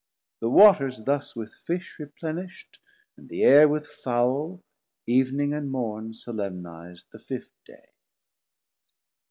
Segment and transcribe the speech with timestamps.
[0.39, 2.79] The Waters thus With Fish replenisht,
[3.17, 4.63] and the Aire with Fowle,
[5.07, 7.87] Ev'ning and Morn solemniz'd the Fift day.